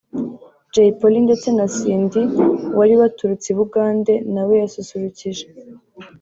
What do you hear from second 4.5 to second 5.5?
yasusurukije